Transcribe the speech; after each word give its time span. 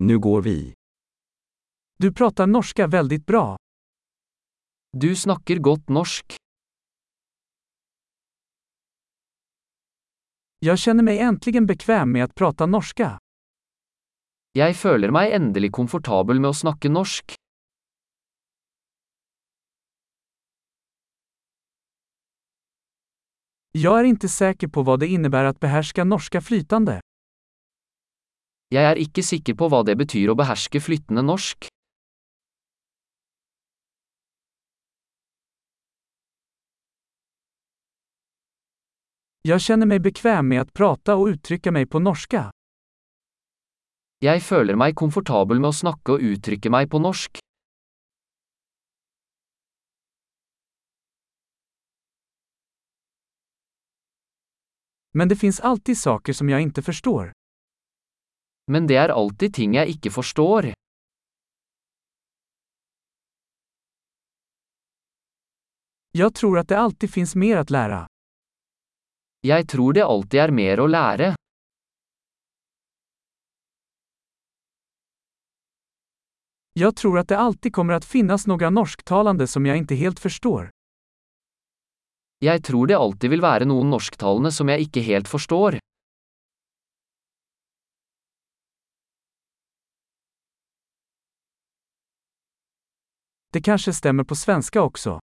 Nu 0.00 0.18
går 0.18 0.42
vi. 0.42 0.74
Du 1.96 2.12
pratar 2.12 2.46
norska 2.46 2.86
väldigt 2.86 3.26
bra. 3.26 3.56
Du 4.92 5.16
snakker 5.16 5.56
godt 5.56 5.88
norsk. 5.88 6.36
Jag 10.58 10.78
känner 10.78 11.02
mig 11.02 11.18
äntligen 11.18 11.66
bekväm 11.66 12.12
med 12.12 12.24
att 12.24 12.34
prata 12.34 12.66
norska. 12.66 13.18
Jeg 14.52 14.76
føler 14.76 15.10
meg 15.10 15.32
endelig 15.32 15.72
komfortabel 15.72 16.40
med 16.40 16.50
å 16.50 16.54
snakke 16.54 16.88
norsk. 16.88 17.34
Jag 23.72 24.00
är 24.00 24.04
inte 24.04 24.28
säker 24.28 24.68
på 24.68 24.82
vad 24.82 25.00
det 25.00 25.06
innebär 25.06 25.44
att 25.44 25.60
behärska 25.60 26.04
norska 26.04 26.40
flytande. 26.40 27.00
Jeg 28.68 28.84
er 28.84 28.98
ikke 29.00 29.22
sikker 29.24 29.54
på 29.56 29.70
hva 29.72 29.80
det 29.88 29.94
betyr 29.96 30.28
å 30.28 30.36
beherske 30.36 30.80
flyttende 30.84 31.22
norsk. 31.24 31.70
Jeg 39.48 39.64
kjenner 39.64 39.88
meg 39.88 40.02
bekvem 40.04 40.50
med 40.52 40.60
å 40.60 40.68
prate 40.76 41.16
og 41.16 41.30
uttrykke 41.32 41.72
meg 41.72 41.88
på 41.88 42.02
norske. 42.04 42.42
Jeg 44.20 44.42
føler 44.44 44.76
meg 44.76 44.98
komfortabel 45.00 45.62
med 45.62 45.70
å 45.70 45.78
snakke 45.78 46.18
og 46.18 46.28
uttrykke 46.28 46.68
meg 46.68 46.90
på 46.92 47.00
norsk. 47.00 47.40
Men 55.16 55.32
det 55.32 55.40
fins 55.40 55.64
alltid 55.64 55.96
saker 55.96 56.36
som 56.36 56.52
jeg 56.52 56.68
ikke 56.68 56.84
förstår. 56.92 57.37
Men 58.68 58.86
det 58.86 58.98
er 59.00 59.14
alltid 59.14 59.54
ting 59.56 59.74
jeg 59.78 59.96
ikke 59.96 60.12
forstår. 60.12 60.72
Jeg 66.18 66.34
tror 66.34 66.60
at 66.60 66.68
det 66.68 66.76
alltid 66.76 67.10
finnes 67.12 67.34
mer 67.36 67.60
å 67.62 67.66
lære. 67.72 68.04
Jeg 69.46 69.68
tror 69.70 69.94
det 69.94 70.04
alltid 70.04 70.40
er 70.44 70.52
mer 70.52 70.80
å 70.82 70.86
lære. 70.90 71.34
Jeg 76.78 76.94
tror 76.94 77.18
at 77.18 77.28
det 77.30 77.38
alltid 77.38 77.74
kommer 77.74 77.96
å 77.98 78.06
finnes 78.06 78.46
noen 78.46 78.74
norsktalende 78.74 79.46
som 79.50 79.66
jeg 79.66 79.82
ikke 79.82 79.98
helt 79.98 80.20
forstår. 80.22 80.68
Jeg 82.44 82.62
tror 82.62 82.86
det 82.86 82.98
alltid 82.98 83.32
vil 83.32 83.42
være 83.42 83.66
noen 83.66 83.90
norsktalende 83.90 84.52
som 84.54 84.68
jeg 84.70 84.86
ikke 84.86 85.02
helt 85.02 85.30
forstår. 85.30 85.78
Det 93.52 93.62
kanskje 93.64 93.92
stemmer 93.92 94.24
på 94.24 94.34
svenska 94.34 94.82
også. 94.82 95.18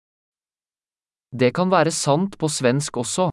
Det 1.30 1.50
kan 1.52 1.68
være 1.70 1.90
sant 1.92 2.38
på 2.38 2.48
svensk 2.48 2.96
også. 2.96 3.28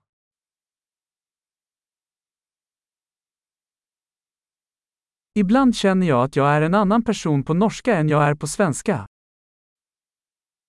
Ibland 5.39 5.71
kjenner 5.79 6.09
jeg 6.09 6.19
at 6.19 6.35
jeg 6.35 6.57
er 6.57 6.65
en 6.67 6.75
annen 6.81 7.05
person 7.07 7.45
på 7.47 7.55
norska 7.55 8.01
enn 8.01 8.11
jeg 8.11 8.19
er 8.19 8.35
på 8.35 8.49
svenska. 8.51 9.05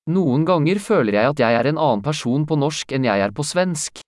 Noen 0.06 0.46
ganger 0.46 0.78
føler 0.78 1.18
jeg 1.18 1.34
at 1.34 1.42
jeg 1.42 1.58
er 1.58 1.72
en 1.72 1.82
annen 1.82 2.06
person 2.06 2.46
på 2.46 2.60
norsk 2.62 2.94
enn 2.94 3.10
jeg 3.10 3.26
er 3.26 3.34
på 3.34 3.42
svensk. 3.42 4.06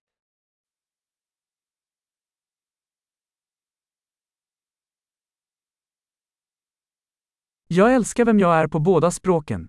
Jeg 7.74 7.98
elsker 7.98 8.30
hvem 8.30 8.38
jeg 8.38 8.62
er 8.62 8.70
på 8.70 8.78
båda 8.78 9.10
språken. 9.10 9.66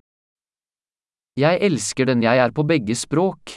Jeg 1.36 1.58
elsker 1.60 2.06
den 2.08 2.22
jeg 2.24 2.40
er 2.40 2.52
på 2.56 2.62
begge 2.64 2.94
språk. 2.96 3.52